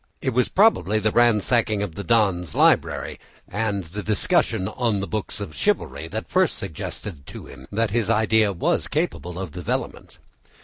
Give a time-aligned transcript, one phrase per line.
[0.19, 5.39] It was probably the ransacking of the Don's library and the discussion on the books
[5.39, 10.17] of chivalry that first suggested it to him that his idea was capable of development.